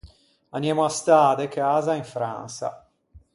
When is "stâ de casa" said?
0.97-1.91